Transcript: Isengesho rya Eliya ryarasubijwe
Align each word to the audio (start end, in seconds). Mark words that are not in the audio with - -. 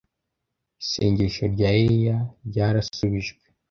Isengesho 0.83 1.43
rya 1.53 1.69
Eliya 1.81 2.17
ryarasubijwe 2.47 3.41